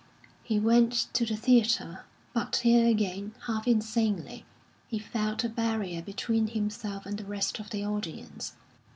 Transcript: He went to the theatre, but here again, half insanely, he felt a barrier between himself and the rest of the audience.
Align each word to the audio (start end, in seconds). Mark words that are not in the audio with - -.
He 0.41 0.57
went 0.57 0.93
to 1.13 1.27
the 1.27 1.35
theatre, 1.35 2.05
but 2.33 2.55
here 2.63 2.87
again, 2.89 3.35
half 3.45 3.67
insanely, 3.67 4.47
he 4.87 4.97
felt 4.97 5.43
a 5.43 5.47
barrier 5.49 6.01
between 6.01 6.47
himself 6.47 7.05
and 7.05 7.19
the 7.19 7.25
rest 7.25 7.59
of 7.59 7.69
the 7.69 7.85
audience. 7.85 8.53